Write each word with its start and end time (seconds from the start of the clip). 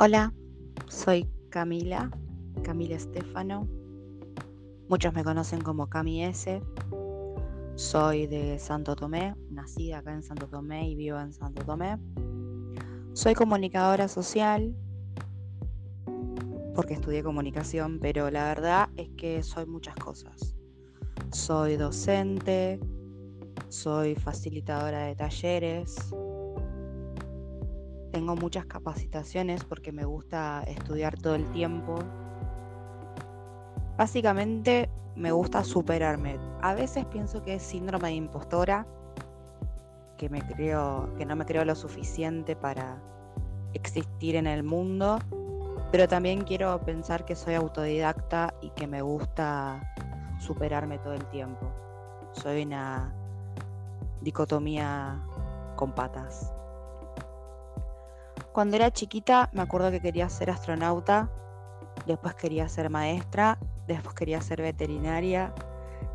Hola, 0.00 0.32
soy 0.86 1.28
Camila, 1.50 2.08
Camila 2.62 2.94
Estefano. 2.94 3.66
Muchos 4.88 5.12
me 5.12 5.24
conocen 5.24 5.60
como 5.60 5.88
Cami 5.88 6.22
S. 6.22 6.62
Soy 7.74 8.28
de 8.28 8.60
Santo 8.60 8.94
Tomé, 8.94 9.34
nacida 9.50 9.98
acá 9.98 10.12
en 10.12 10.22
Santo 10.22 10.46
Tomé 10.46 10.88
y 10.88 10.94
vivo 10.94 11.18
en 11.18 11.32
Santo 11.32 11.64
Tomé. 11.64 11.98
Soy 13.12 13.34
comunicadora 13.34 14.06
social 14.06 14.72
porque 16.76 16.94
estudié 16.94 17.24
comunicación, 17.24 17.98
pero 18.00 18.30
la 18.30 18.44
verdad 18.44 18.90
es 18.96 19.08
que 19.16 19.42
soy 19.42 19.66
muchas 19.66 19.96
cosas. 19.96 20.54
Soy 21.32 21.76
docente, 21.76 22.78
soy 23.68 24.14
facilitadora 24.14 25.06
de 25.06 25.16
talleres, 25.16 26.14
tengo 28.18 28.34
muchas 28.34 28.66
capacitaciones 28.66 29.62
porque 29.62 29.92
me 29.92 30.04
gusta 30.04 30.64
estudiar 30.66 31.16
todo 31.16 31.36
el 31.36 31.48
tiempo. 31.52 32.00
Básicamente 33.96 34.90
me 35.14 35.30
gusta 35.30 35.62
superarme. 35.62 36.36
A 36.60 36.74
veces 36.74 37.04
pienso 37.04 37.44
que 37.44 37.54
es 37.54 37.62
síndrome 37.62 38.08
de 38.08 38.14
impostora, 38.14 38.88
que 40.16 40.28
me 40.28 40.42
creo 40.42 41.14
que 41.16 41.26
no 41.26 41.36
me 41.36 41.46
creo 41.46 41.64
lo 41.64 41.76
suficiente 41.76 42.56
para 42.56 43.00
existir 43.72 44.34
en 44.34 44.48
el 44.48 44.64
mundo, 44.64 45.20
pero 45.92 46.08
también 46.08 46.42
quiero 46.42 46.80
pensar 46.80 47.24
que 47.24 47.36
soy 47.36 47.54
autodidacta 47.54 48.52
y 48.60 48.70
que 48.70 48.88
me 48.88 49.00
gusta 49.00 49.94
superarme 50.40 50.98
todo 50.98 51.12
el 51.12 51.24
tiempo. 51.26 51.72
Soy 52.32 52.64
una 52.64 53.14
dicotomía 54.22 55.22
con 55.76 55.92
patas. 55.92 56.52
Cuando 58.58 58.74
era 58.74 58.90
chiquita 58.90 59.50
me 59.52 59.62
acuerdo 59.62 59.92
que 59.92 60.00
quería 60.00 60.28
ser 60.28 60.50
astronauta, 60.50 61.30
después 62.08 62.34
quería 62.34 62.68
ser 62.68 62.90
maestra, 62.90 63.56
después 63.86 64.16
quería 64.16 64.40
ser 64.40 64.62
veterinaria, 64.62 65.54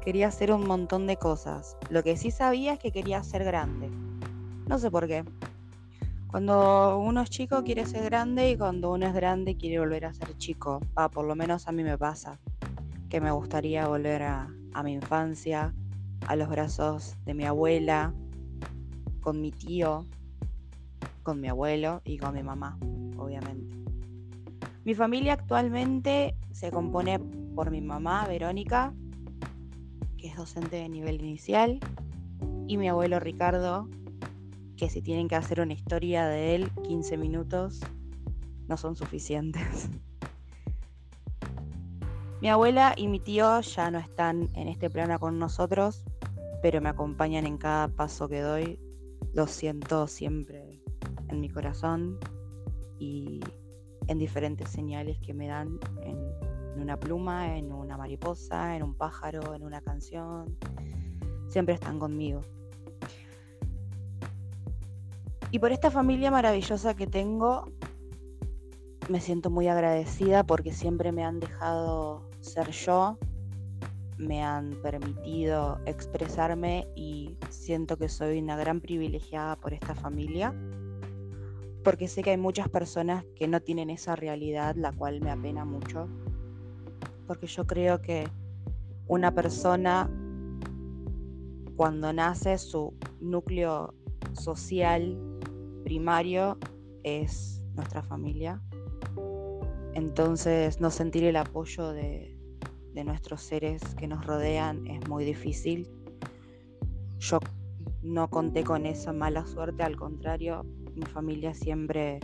quería 0.02 0.28
hacer 0.28 0.52
un 0.52 0.68
montón 0.68 1.08
de 1.08 1.16
cosas. 1.16 1.78
Lo 1.90 2.04
que 2.04 2.18
sí 2.18 2.32
sabía 2.32 2.74
es 2.74 2.80
que 2.80 2.92
quería 2.92 3.24
ser 3.24 3.46
grande. 3.46 3.90
No 4.68 4.78
sé 4.78 4.92
por 4.92 5.08
qué. 5.08 5.24
Cuando 6.28 7.00
uno 7.00 7.22
es 7.22 7.30
chico 7.30 7.64
quiere 7.64 7.86
ser 7.86 8.04
grande 8.04 8.50
y 8.50 8.58
cuando 8.58 8.92
uno 8.92 9.06
es 9.06 9.14
grande 9.14 9.56
quiere 9.56 9.80
volver 9.80 10.04
a 10.04 10.14
ser 10.14 10.38
chico. 10.38 10.82
Ah, 10.98 11.08
por 11.08 11.24
lo 11.24 11.36
menos 11.36 11.70
a 11.70 11.72
mí 11.72 11.82
me 11.82 11.98
pasa. 11.98 12.42
Que 13.08 13.22
me 13.22 13.32
gustaría 13.32 13.88
volver 13.88 14.22
a, 14.24 14.54
a 14.74 14.84
mi 14.84 14.92
infancia, 14.92 15.74
a 16.28 16.36
los 16.36 16.50
brazos 16.50 17.16
de 17.24 17.36
mi 17.36 17.46
abuela, 17.46 18.14
con 19.22 19.40
mi 19.40 19.52
tío, 19.52 20.06
con 21.24 21.40
mi 21.42 21.48
abuelo 21.48 22.02
y 22.04 22.18
con 22.18 22.36
mi 22.36 22.44
mamá, 22.44 22.78
obviamente. 23.18 23.76
Mi 24.86 24.94
familia 24.94 25.34
actualmente 25.34 26.36
se 26.52 26.70
compone 26.70 27.18
por 27.56 27.72
mi 27.72 27.82
mamá, 27.82 28.28
Verónica, 28.28 28.94
que 30.18 30.28
es 30.28 30.36
docente 30.36 30.76
de 30.76 30.90
nivel 30.90 31.22
inicial, 31.22 31.80
y 32.68 32.78
mi 32.78 32.90
abuelo 32.90 33.20
Ricardo, 33.20 33.90
que 34.76 34.90
si 34.90 35.02
tienen 35.02 35.30
que 35.30 35.36
hacer 35.36 35.62
una 35.62 35.74
historia 35.74 36.28
de 36.28 36.56
él, 36.56 36.70
15 36.84 37.18
minutos 37.18 37.80
no 38.68 38.76
son 38.78 38.96
suficientes. 38.96 39.90
Mi 42.42 42.50
abuela 42.50 42.94
y 42.98 43.08
mi 43.08 43.22
tío 43.22 43.62
ya 43.62 43.90
no 43.90 44.00
están 44.00 44.50
en 44.54 44.68
este 44.68 44.90
plano 44.90 45.18
con 45.18 45.40
nosotros, 45.40 46.04
pero 46.62 46.82
me 46.82 46.90
acompañan 46.90 47.46
en 47.46 47.58
cada 47.58 47.88
paso 47.88 48.28
que 48.28 48.42
doy. 48.42 48.78
Lo 49.34 49.48
siento 49.48 50.08
siempre 50.08 50.83
en 51.34 51.42
mi 51.42 51.50
corazón 51.50 52.18
y 53.00 53.42
en 54.08 54.18
diferentes 54.18 54.70
señales 54.70 55.18
que 55.20 55.34
me 55.34 55.48
dan 55.48 55.80
en, 56.04 56.18
una 56.80 57.00
pluma, 57.00 57.58
en 57.58 57.72
una 57.72 57.98
mariposa, 57.98 58.76
en 58.76 58.84
un 58.84 58.96
pájaro, 58.96 59.54
en 59.54 59.64
una 59.64 59.82
canción. 59.82 60.58
Siempre 61.48 61.76
están 61.76 62.00
conmigo. 62.00 62.42
Y 65.52 65.60
por 65.60 65.72
esta 65.72 65.92
familia 65.92 66.32
maravillosa 66.32 66.96
que 66.96 67.06
tengo, 67.06 67.72
me 69.10 69.22
siento 69.22 69.52
muy 69.52 69.68
agradecida 69.68 70.44
porque 70.44 70.72
siempre 70.72 71.12
me 71.12 71.24
han 71.24 71.40
dejado 71.40 72.28
ser 72.40 72.72
yo, 72.72 73.20
me 74.18 74.44
han 74.44 74.72
permitido 74.82 75.80
expresarme 75.86 76.88
y 76.96 77.38
siento 77.50 77.98
que 77.98 78.10
soy 78.10 78.40
una 78.40 78.58
gran 78.58 78.82
privilegiada 78.82 79.56
por 79.58 79.74
esta 79.74 79.94
familia 79.94 80.56
porque 81.84 82.08
sé 82.08 82.24
que 82.24 82.32
hay 82.32 82.38
muchas 82.38 82.70
personas 82.70 83.26
que 83.36 83.48
no 83.48 83.62
tienen 83.62 83.90
esa 83.90 84.16
realidad, 84.16 84.76
la 84.76 84.92
cual 84.92 85.22
me 85.22 85.32
apena 85.32 85.66
mucho, 85.66 86.08
porque 87.28 87.48
yo 87.48 87.68
creo 87.68 88.02
que 88.02 88.28
una 89.08 89.34
persona 89.34 90.10
cuando 91.76 92.14
nace 92.14 92.58
su 92.58 92.94
núcleo 93.20 93.94
social 94.34 95.18
primario 95.84 96.58
es 97.04 97.62
nuestra 97.76 98.02
familia. 98.02 98.62
Entonces 99.94 100.80
no 100.80 100.90
sentir 100.90 101.24
el 101.26 101.36
apoyo 101.36 101.90
de, 101.90 102.38
de 102.94 103.04
nuestros 103.04 103.42
seres 103.42 103.82
que 103.96 104.08
nos 104.08 104.26
rodean 104.26 104.88
es 104.88 105.08
muy 105.08 105.26
difícil. 105.26 105.90
Yo 107.20 107.40
no 108.02 108.30
conté 108.30 108.64
con 108.64 108.86
esa 108.86 109.14
mala 109.14 109.46
suerte, 109.46 109.84
al 109.84 109.96
contrario, 109.96 110.66
mi 110.96 111.06
familia 111.06 111.54
siempre 111.54 112.20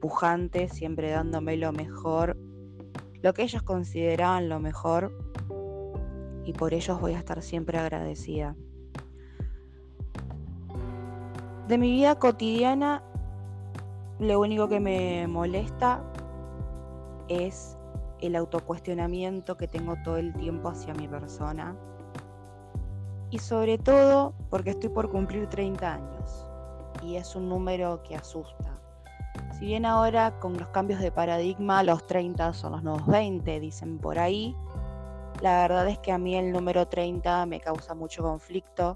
pujante, 0.00 0.68
siempre 0.68 1.10
dándome 1.10 1.56
lo 1.56 1.72
mejor, 1.72 2.36
lo 3.22 3.34
que 3.34 3.42
ellos 3.42 3.62
consideraban 3.62 4.48
lo 4.48 4.60
mejor, 4.60 5.12
y 6.44 6.52
por 6.52 6.74
ellos 6.74 7.00
voy 7.00 7.14
a 7.14 7.18
estar 7.18 7.42
siempre 7.42 7.78
agradecida. 7.78 8.54
De 11.66 11.78
mi 11.78 11.90
vida 11.90 12.18
cotidiana, 12.18 13.02
lo 14.20 14.38
único 14.40 14.68
que 14.68 14.78
me 14.78 15.26
molesta 15.26 16.04
es 17.28 17.76
el 18.20 18.36
autocuestionamiento 18.36 19.56
que 19.56 19.66
tengo 19.66 19.96
todo 20.04 20.16
el 20.16 20.32
tiempo 20.34 20.68
hacia 20.68 20.94
mi 20.94 21.08
persona. 21.08 21.76
Y 23.30 23.38
sobre 23.40 23.78
todo 23.78 24.34
porque 24.48 24.70
estoy 24.70 24.90
por 24.90 25.10
cumplir 25.10 25.48
30 25.48 25.94
años 25.94 26.45
y 27.06 27.16
es 27.16 27.36
un 27.36 27.48
número 27.48 28.02
que 28.02 28.16
asusta. 28.16 28.80
Si 29.58 29.64
bien 29.64 29.86
ahora 29.86 30.38
con 30.40 30.56
los 30.58 30.68
cambios 30.68 31.00
de 31.00 31.12
paradigma 31.12 31.82
los 31.82 32.06
30 32.06 32.52
son 32.52 32.72
los 32.72 32.82
nuevos 32.82 33.06
20, 33.06 33.60
dicen 33.60 33.98
por 33.98 34.18
ahí, 34.18 34.56
la 35.40 35.62
verdad 35.62 35.88
es 35.88 35.98
que 35.98 36.10
a 36.10 36.18
mí 36.18 36.34
el 36.34 36.50
número 36.50 36.88
30 36.88 37.46
me 37.46 37.60
causa 37.60 37.94
mucho 37.94 38.22
conflicto. 38.22 38.92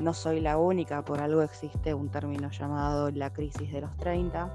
No 0.00 0.14
soy 0.14 0.40
la 0.40 0.58
única, 0.58 1.04
por 1.04 1.20
algo 1.20 1.42
existe 1.42 1.92
un 1.92 2.08
término 2.08 2.50
llamado 2.50 3.10
la 3.10 3.32
crisis 3.32 3.72
de 3.72 3.80
los 3.80 3.96
30. 3.96 4.48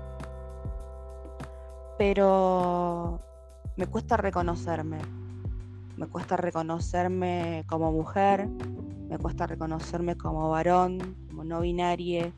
Pero 1.98 3.20
me 3.76 3.88
cuesta 3.88 4.18
reconocerme. 4.18 5.00
Me 5.98 6.08
cuesta 6.08 6.38
reconocerme 6.38 7.66
como 7.68 7.92
mujer, 7.92 8.48
me 9.12 9.18
cuesta 9.18 9.46
reconocerme 9.46 10.16
como 10.16 10.50
varón, 10.50 11.18
como 11.28 11.44
no 11.44 11.60
binaria, 11.60 12.32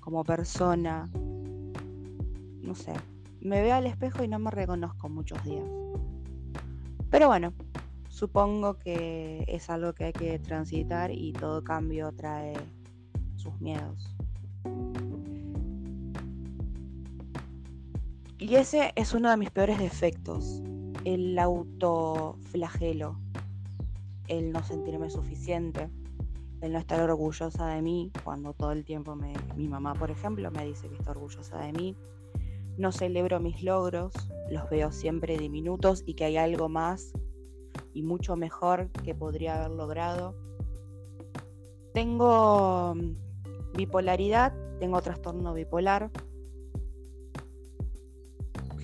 como 0.00 0.24
persona. 0.24 1.08
No 1.12 2.74
sé, 2.74 2.94
me 3.40 3.62
veo 3.62 3.76
al 3.76 3.86
espejo 3.86 4.24
y 4.24 4.28
no 4.28 4.40
me 4.40 4.50
reconozco 4.50 5.08
muchos 5.08 5.40
días. 5.44 5.64
Pero 7.10 7.28
bueno, 7.28 7.52
supongo 8.08 8.76
que 8.76 9.44
es 9.46 9.70
algo 9.70 9.92
que 9.92 10.06
hay 10.06 10.12
que 10.12 10.40
transitar 10.40 11.12
y 11.12 11.32
todo 11.32 11.62
cambio 11.62 12.10
trae 12.10 12.54
sus 13.36 13.60
miedos. 13.60 14.12
Y 18.38 18.56
ese 18.56 18.92
es 18.96 19.14
uno 19.14 19.30
de 19.30 19.36
mis 19.36 19.50
peores 19.50 19.78
defectos, 19.78 20.60
el 21.04 21.38
autoflagelo, 21.38 23.16
el 24.26 24.50
no 24.50 24.64
sentirme 24.64 25.08
suficiente, 25.08 25.88
el 26.60 26.72
no 26.72 26.78
estar 26.78 27.00
orgullosa 27.00 27.66
de 27.68 27.82
mí, 27.82 28.10
cuando 28.24 28.52
todo 28.52 28.72
el 28.72 28.84
tiempo 28.84 29.14
me, 29.14 29.34
mi 29.56 29.68
mamá, 29.68 29.94
por 29.94 30.10
ejemplo, 30.10 30.50
me 30.50 30.64
dice 30.64 30.88
que 30.88 30.96
está 30.96 31.10
orgullosa 31.10 31.58
de 31.58 31.72
mí. 31.72 31.96
No 32.78 32.92
celebro 32.92 33.40
mis 33.40 33.62
logros, 33.62 34.12
los 34.50 34.68
veo 34.70 34.92
siempre 34.92 35.38
diminutos 35.38 36.02
y 36.06 36.14
que 36.14 36.24
hay 36.24 36.36
algo 36.36 36.68
más 36.68 37.12
y 37.94 38.02
mucho 38.02 38.36
mejor 38.36 38.90
que 39.04 39.14
podría 39.14 39.56
haber 39.56 39.76
logrado. 39.76 40.34
Tengo 41.94 42.94
mm, 42.94 43.76
bipolaridad, 43.76 44.52
tengo 44.78 45.00
trastorno 45.00 45.54
bipolar. 45.54 46.10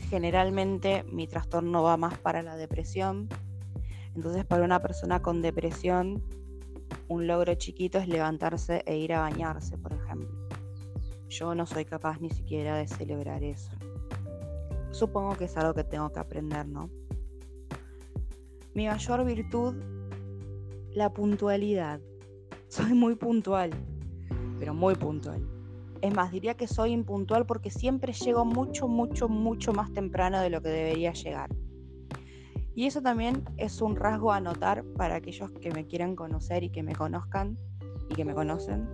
Generalmente 0.08 1.04
mi 1.04 1.26
trastorno 1.26 1.82
va 1.82 1.96
más 1.96 2.18
para 2.18 2.42
la 2.42 2.56
depresión. 2.56 3.28
Entonces 4.14 4.44
para 4.44 4.64
una 4.64 4.80
persona 4.80 5.20
con 5.20 5.42
depresión 5.42 6.22
un 7.12 7.26
logro 7.26 7.54
chiquito 7.54 7.98
es 7.98 8.08
levantarse 8.08 8.82
e 8.86 8.96
ir 8.96 9.12
a 9.12 9.20
bañarse, 9.20 9.76
por 9.76 9.92
ejemplo. 9.92 10.30
Yo 11.28 11.54
no 11.54 11.66
soy 11.66 11.84
capaz 11.84 12.20
ni 12.20 12.30
siquiera 12.30 12.76
de 12.76 12.88
celebrar 12.88 13.42
eso. 13.42 13.70
supongo 14.90 15.36
que 15.36 15.44
es 15.44 15.56
algo 15.56 15.74
que 15.74 15.84
tengo 15.84 16.10
que 16.12 16.20
aprender, 16.20 16.66
¿no? 16.66 16.90
Mi 18.74 18.86
mayor 18.86 19.24
virtud, 19.24 19.74
la 20.94 21.12
puntualidad. 21.12 22.00
Soy 22.68 22.94
muy 22.94 23.14
puntual, 23.14 23.70
pero 24.58 24.74
muy 24.74 24.94
puntual. 24.94 25.46
Es 26.00 26.14
más, 26.14 26.32
diría 26.32 26.54
que 26.54 26.66
soy 26.66 26.92
impuntual 26.92 27.46
porque 27.46 27.70
siempre 27.70 28.12
llego 28.12 28.44
mucho, 28.44 28.88
mucho, 28.88 29.28
mucho 29.28 29.72
más 29.72 29.92
temprano 29.92 30.40
de 30.40 30.50
lo 30.50 30.60
que 30.60 30.70
debería 30.70 31.12
llegar. 31.12 31.50
Y 32.74 32.86
eso 32.86 33.02
también 33.02 33.44
es 33.58 33.82
un 33.82 33.96
rasgo 33.96 34.32
a 34.32 34.40
notar 34.40 34.82
para 34.96 35.16
aquellos 35.16 35.50
que 35.52 35.70
me 35.70 35.86
quieran 35.86 36.16
conocer 36.16 36.64
y 36.64 36.70
que 36.70 36.82
me 36.82 36.94
conozcan 36.94 37.56
y 38.08 38.14
que 38.14 38.24
me 38.24 38.34
conocen. 38.34 38.88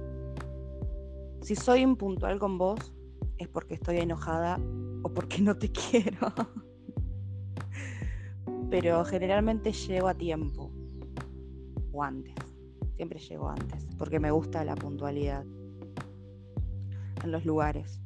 Si 1.42 1.54
soy 1.54 1.80
impuntual 1.80 2.38
con 2.38 2.58
vos, 2.58 2.92
es 3.38 3.48
porque 3.48 3.75
estoy 3.75 3.98
enojada 3.98 4.58
o 5.02 5.08
porque 5.08 5.40
no 5.40 5.56
te 5.56 5.70
quiero. 5.90 6.32
Pero 8.70 9.04
generalmente 9.04 9.72
llego 9.72 10.08
a 10.08 10.14
tiempo 10.14 10.70
o 11.92 12.02
antes. 12.02 12.34
Siempre 12.96 13.20
llego 13.20 13.48
antes 13.48 13.86
porque 13.96 14.19
me 14.19 14.32
gusta 14.32 14.64
la 14.64 14.74
puntualidad 14.74 15.44
en 17.22 17.32
los 17.32 17.44
lugares. 17.44 18.00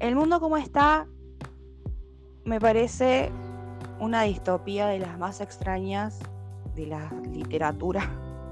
El 0.00 0.16
mundo 0.16 0.40
como 0.40 0.56
está 0.56 1.06
me 2.44 2.60
parece 2.60 3.30
una 4.00 4.22
distopía 4.22 4.86
de 4.88 4.98
las 4.98 5.16
más 5.18 5.40
extrañas 5.40 6.18
de 6.74 6.86
la 6.86 7.10
literatura, 7.30 8.02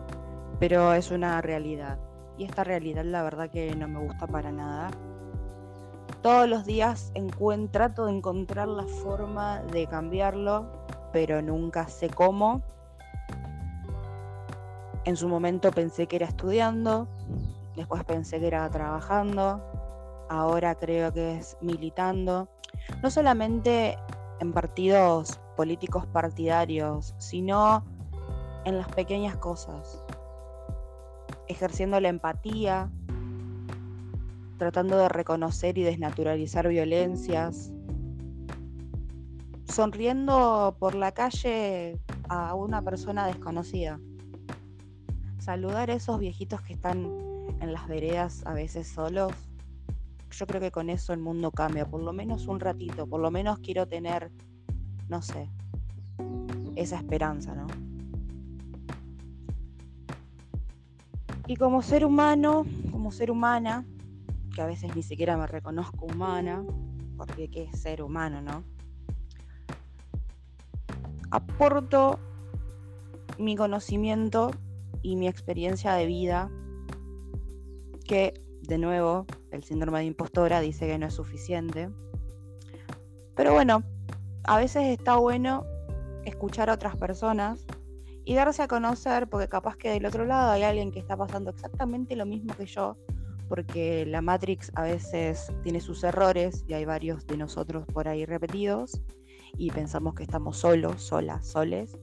pero 0.60 0.92
es 0.92 1.10
una 1.10 1.40
realidad. 1.40 1.98
Y 2.38 2.44
esta 2.44 2.64
realidad 2.64 3.04
la 3.04 3.22
verdad 3.22 3.50
que 3.50 3.74
no 3.74 3.88
me 3.88 4.00
gusta 4.00 4.26
para 4.26 4.52
nada. 4.52 4.90
Todos 6.22 6.48
los 6.48 6.64
días 6.64 7.12
trato 7.70 8.06
de 8.06 8.12
encontrar 8.12 8.68
la 8.68 8.84
forma 8.84 9.60
de 9.62 9.86
cambiarlo, 9.86 10.66
pero 11.12 11.42
nunca 11.42 11.88
sé 11.88 12.08
cómo. 12.08 12.62
En 15.04 15.16
su 15.16 15.28
momento 15.28 15.70
pensé 15.70 16.06
que 16.06 16.16
era 16.16 16.26
estudiando, 16.26 17.08
después 17.74 18.04
pensé 18.04 18.38
que 18.38 18.46
era 18.46 18.68
trabajando, 18.68 19.62
ahora 20.28 20.74
creo 20.74 21.12
que 21.12 21.38
es 21.38 21.56
militando, 21.60 22.48
no 23.02 23.10
solamente 23.10 23.96
en 24.40 24.52
partidos 24.52 25.38
políticos 25.56 26.06
partidarios, 26.06 27.14
sino 27.18 27.84
en 28.64 28.78
las 28.78 28.88
pequeñas 28.88 29.36
cosas, 29.36 30.02
ejerciendo 31.48 32.00
la 32.00 32.08
empatía, 32.08 32.90
tratando 34.58 34.96
de 34.98 35.08
reconocer 35.08 35.78
y 35.78 35.82
desnaturalizar 35.82 36.68
violencias, 36.68 37.72
sonriendo 39.66 40.76
por 40.78 40.94
la 40.94 41.12
calle 41.12 41.98
a 42.28 42.54
una 42.54 42.82
persona 42.82 43.26
desconocida, 43.26 43.98
saludar 45.38 45.90
a 45.90 45.94
esos 45.94 46.18
viejitos 46.18 46.60
que 46.62 46.74
están 46.74 47.04
en 47.60 47.72
las 47.72 47.88
veredas 47.88 48.42
a 48.46 48.52
veces 48.52 48.88
solos 48.88 49.32
yo 50.30 50.46
creo 50.46 50.60
que 50.60 50.70
con 50.70 50.90
eso 50.90 51.12
el 51.12 51.20
mundo 51.20 51.50
cambia, 51.50 51.86
por 51.86 52.02
lo 52.02 52.12
menos 52.12 52.46
un 52.46 52.60
ratito, 52.60 53.06
por 53.06 53.20
lo 53.20 53.30
menos 53.30 53.58
quiero 53.58 53.86
tener, 53.86 54.30
no 55.08 55.22
sé, 55.22 55.50
esa 56.76 56.96
esperanza, 56.96 57.54
¿no? 57.54 57.66
Y 61.46 61.56
como 61.56 61.82
ser 61.82 62.04
humano, 62.04 62.64
como 62.92 63.10
ser 63.10 63.30
humana, 63.30 63.84
que 64.54 64.62
a 64.62 64.66
veces 64.66 64.94
ni 64.94 65.02
siquiera 65.02 65.36
me 65.36 65.46
reconozco 65.46 66.06
humana, 66.06 66.64
porque 67.16 67.50
qué 67.50 67.64
es 67.64 67.80
ser 67.80 68.02
humano, 68.02 68.40
¿no? 68.40 68.62
Aporto 71.32 72.18
mi 73.38 73.56
conocimiento 73.56 74.52
y 75.02 75.16
mi 75.16 75.26
experiencia 75.26 75.94
de 75.94 76.06
vida, 76.06 76.50
que 78.04 78.34
de 78.62 78.78
nuevo 78.78 79.26
el 79.50 79.64
síndrome 79.64 80.00
de 80.00 80.06
impostora 80.06 80.60
dice 80.60 80.86
que 80.86 80.98
no 80.98 81.06
es 81.06 81.14
suficiente. 81.14 81.90
Pero 83.34 83.52
bueno, 83.52 83.82
a 84.44 84.58
veces 84.58 84.84
está 84.84 85.16
bueno 85.16 85.64
escuchar 86.24 86.70
a 86.70 86.74
otras 86.74 86.96
personas 86.96 87.66
y 88.24 88.34
darse 88.34 88.62
a 88.62 88.68
conocer, 88.68 89.28
porque 89.28 89.48
capaz 89.48 89.76
que 89.76 89.90
del 89.90 90.06
otro 90.06 90.24
lado 90.24 90.52
hay 90.52 90.62
alguien 90.62 90.92
que 90.92 90.98
está 90.98 91.16
pasando 91.16 91.50
exactamente 91.50 92.16
lo 92.16 92.26
mismo 92.26 92.54
que 92.54 92.66
yo, 92.66 92.96
porque 93.48 94.06
la 94.06 94.22
Matrix 94.22 94.70
a 94.74 94.82
veces 94.82 95.50
tiene 95.62 95.80
sus 95.80 96.04
errores 96.04 96.64
y 96.68 96.74
hay 96.74 96.84
varios 96.84 97.26
de 97.26 97.36
nosotros 97.36 97.86
por 97.92 98.08
ahí 98.08 98.26
repetidos 98.26 99.00
y 99.56 99.70
pensamos 99.70 100.14
que 100.14 100.22
estamos 100.22 100.58
solos, 100.58 101.02
solas, 101.02 101.46
soles. 101.46 101.98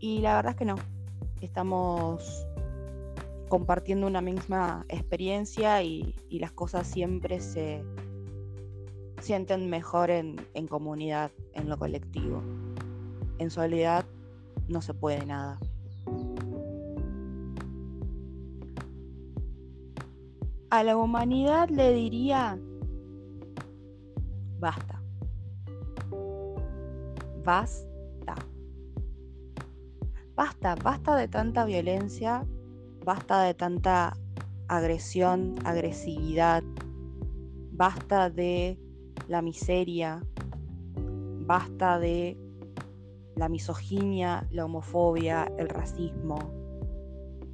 Y 0.00 0.20
la 0.20 0.36
verdad 0.36 0.52
es 0.52 0.58
que 0.58 0.64
no, 0.64 0.76
estamos 1.40 2.46
compartiendo 3.48 4.06
una 4.06 4.20
misma 4.20 4.84
experiencia 4.88 5.82
y, 5.82 6.14
las 6.30 6.52
cosas 6.52 6.86
siempre 6.86 7.40
se 7.40 7.82
sienten 9.20 9.68
mejor 9.68 10.10
en, 10.10 10.36
en 10.54 10.68
comunidad, 10.68 11.30
en 11.54 11.68
lo 11.68 11.78
colectivo. 11.78 12.42
En 13.38 13.50
soledad 13.50 14.04
no 14.68 14.82
se 14.82 14.94
puede 14.94 15.24
nada. 15.26 15.58
A 20.70 20.84
la 20.84 20.96
humanidad 20.96 21.70
le 21.70 21.92
diría, 21.92 22.58
basta. 24.60 25.02
Basta. 27.44 28.34
Basta, 30.36 30.74
basta 30.76 31.16
de 31.16 31.26
tanta 31.26 31.64
violencia, 31.64 32.46
basta 33.08 33.40
de 33.40 33.54
tanta 33.54 34.18
agresión, 34.68 35.54
agresividad, 35.64 36.62
basta 37.72 38.28
de 38.28 38.78
la 39.28 39.40
miseria, 39.40 40.20
basta 41.46 41.98
de 41.98 42.36
la 43.34 43.48
misoginia, 43.48 44.46
la 44.50 44.66
homofobia, 44.66 45.50
el 45.56 45.70
racismo. 45.70 46.36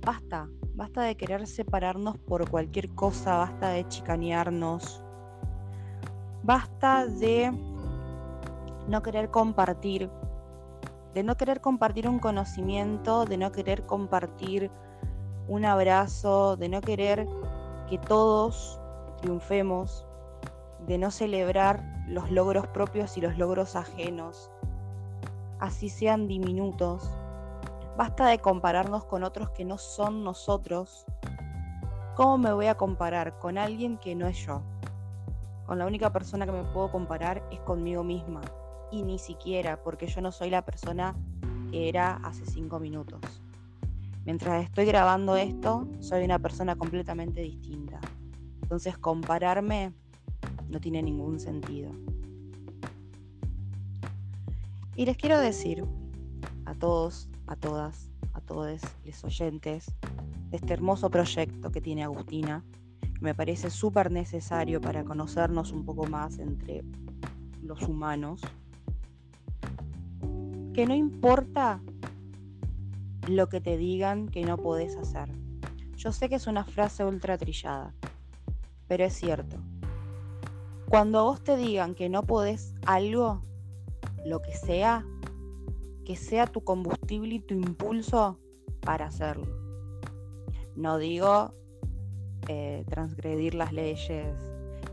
Basta, 0.04 0.48
basta 0.74 1.02
de 1.02 1.16
querer 1.16 1.46
separarnos 1.46 2.18
por 2.18 2.50
cualquier 2.50 2.92
cosa, 2.96 3.36
basta 3.36 3.68
de 3.68 3.86
chicanearnos, 3.86 5.04
basta 6.42 7.06
de 7.06 7.52
no 8.88 9.02
querer 9.04 9.30
compartir, 9.30 10.10
de 11.14 11.22
no 11.22 11.36
querer 11.36 11.60
compartir 11.60 12.08
un 12.08 12.18
conocimiento, 12.18 13.24
de 13.24 13.36
no 13.36 13.52
querer 13.52 13.86
compartir 13.86 14.72
un 15.48 15.64
abrazo, 15.64 16.56
de 16.56 16.68
no 16.68 16.80
querer 16.80 17.26
que 17.88 17.98
todos 17.98 18.80
triunfemos, 19.20 20.06
de 20.86 20.98
no 20.98 21.10
celebrar 21.10 21.82
los 22.08 22.30
logros 22.30 22.66
propios 22.68 23.16
y 23.16 23.20
los 23.20 23.36
logros 23.38 23.76
ajenos, 23.76 24.50
así 25.58 25.88
sean 25.88 26.28
diminutos. 26.28 27.10
Basta 27.96 28.26
de 28.26 28.38
compararnos 28.38 29.04
con 29.04 29.22
otros 29.22 29.50
que 29.50 29.64
no 29.64 29.78
son 29.78 30.24
nosotros. 30.24 31.06
¿Cómo 32.16 32.38
me 32.38 32.52
voy 32.52 32.66
a 32.66 32.76
comparar 32.76 33.38
con 33.38 33.58
alguien 33.58 33.98
que 33.98 34.14
no 34.14 34.26
es 34.26 34.36
yo? 34.44 34.62
Con 35.66 35.78
la 35.78 35.86
única 35.86 36.12
persona 36.12 36.44
que 36.46 36.52
me 36.52 36.64
puedo 36.64 36.90
comparar 36.90 37.42
es 37.50 37.60
conmigo 37.60 38.02
misma. 38.02 38.40
Y 38.90 39.02
ni 39.02 39.18
siquiera 39.18 39.82
porque 39.82 40.06
yo 40.06 40.20
no 40.20 40.32
soy 40.32 40.50
la 40.50 40.62
persona 40.62 41.14
que 41.70 41.88
era 41.88 42.20
hace 42.24 42.44
cinco 42.46 42.78
minutos. 42.78 43.43
Mientras 44.24 44.64
estoy 44.64 44.86
grabando 44.86 45.36
esto, 45.36 45.86
soy 46.00 46.24
una 46.24 46.38
persona 46.38 46.76
completamente 46.76 47.42
distinta. 47.42 48.00
Entonces 48.62 48.96
compararme 48.96 49.92
no 50.68 50.80
tiene 50.80 51.02
ningún 51.02 51.38
sentido. 51.38 51.92
Y 54.96 55.04
les 55.04 55.16
quiero 55.16 55.38
decir 55.38 55.84
a 56.64 56.74
todos, 56.74 57.28
a 57.46 57.56
todas, 57.56 58.10
a 58.32 58.40
todos 58.40 58.80
los 59.04 59.24
oyentes 59.24 59.92
de 60.50 60.56
este 60.56 60.72
hermoso 60.72 61.10
proyecto 61.10 61.70
que 61.70 61.82
tiene 61.82 62.04
Agustina, 62.04 62.64
que 63.00 63.20
me 63.20 63.34
parece 63.34 63.70
súper 63.70 64.10
necesario 64.10 64.80
para 64.80 65.04
conocernos 65.04 65.72
un 65.72 65.84
poco 65.84 66.06
más 66.06 66.38
entre 66.38 66.82
los 67.62 67.82
humanos, 67.82 68.40
que 70.72 70.86
no 70.86 70.94
importa 70.94 71.82
lo 73.28 73.48
que 73.48 73.60
te 73.60 73.76
digan 73.76 74.28
que 74.28 74.42
no 74.44 74.56
podés 74.56 74.96
hacer. 74.96 75.28
Yo 75.96 76.12
sé 76.12 76.28
que 76.28 76.34
es 76.34 76.46
una 76.46 76.64
frase 76.64 77.04
ultra 77.04 77.38
trillada, 77.38 77.94
pero 78.86 79.04
es 79.04 79.14
cierto. 79.14 79.56
Cuando 80.88 81.24
vos 81.24 81.42
te 81.42 81.56
digan 81.56 81.94
que 81.94 82.08
no 82.08 82.22
podés 82.22 82.74
algo, 82.86 83.42
lo 84.24 84.42
que 84.42 84.52
sea, 84.52 85.04
que 86.04 86.16
sea 86.16 86.46
tu 86.46 86.62
combustible 86.62 87.36
y 87.36 87.40
tu 87.40 87.54
impulso 87.54 88.38
para 88.80 89.06
hacerlo. 89.06 89.46
No 90.76 90.98
digo 90.98 91.54
eh, 92.48 92.84
transgredir 92.90 93.54
las 93.54 93.72
leyes, 93.72 94.36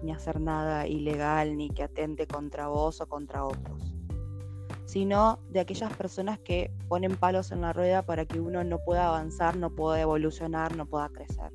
ni 0.04 0.12
hacer 0.12 0.40
nada 0.40 0.88
ilegal 0.88 1.58
ni 1.58 1.70
que 1.70 1.84
atente 1.84 2.28
contra 2.28 2.68
vos 2.68 3.02
o 3.02 3.08
contra 3.08 3.44
otros, 3.46 3.94
sino 4.86 5.40
de 5.52 5.60
aquellas 5.60 5.94
personas 5.98 6.40
que 6.40 6.72
ponen 6.88 7.18
palos 7.18 7.52
en 7.52 7.60
la 7.60 7.74
rueda 7.74 8.04
para 8.04 8.26
que 8.26 8.40
uno 8.40 8.64
no 8.64 8.80
pueda 8.80 9.10
avanzar, 9.10 9.58
no 9.58 9.70
pueda 9.70 10.00
evolucionar, 10.00 10.78
no 10.78 10.86
pueda 10.86 11.10
crecer. 11.10 11.52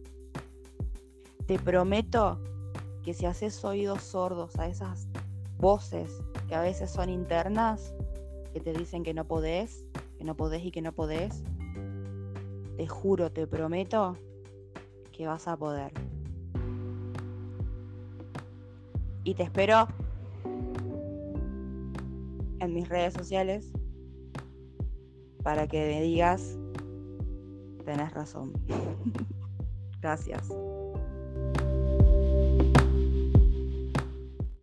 Te 1.47 1.59
prometo 1.59 2.39
que 3.03 3.15
si 3.15 3.25
haces 3.25 3.65
oídos 3.65 4.03
sordos 4.03 4.59
a 4.59 4.69
esas 4.69 5.09
voces 5.57 6.11
que 6.47 6.55
a 6.55 6.61
veces 6.61 6.91
son 6.91 7.09
internas, 7.09 7.95
que 8.53 8.61
te 8.61 8.75
dicen 8.75 9.03
que 9.03 9.15
no 9.15 9.25
podés, 9.25 9.87
que 10.19 10.25
no 10.25 10.37
podés 10.37 10.63
y 10.65 10.71
que 10.71 10.83
no 10.83 10.93
podés, 10.93 11.43
te 12.77 12.87
juro, 12.87 13.33
te 13.33 13.47
prometo 13.47 14.19
que 15.11 15.27
vas 15.27 15.49
a 15.49 15.57
poder. 15.57 15.93
Y 19.25 19.35
te 19.35 19.43
espero 19.43 19.89
en 22.61 22.75
mis 22.75 22.89
redes 22.89 23.15
sociales 23.15 23.73
para 25.47 25.69
que 25.69 25.79
me 25.79 26.03
digas, 26.03 26.59
tenés 27.85 28.13
razón. 28.13 28.53
Gracias. 30.03 30.49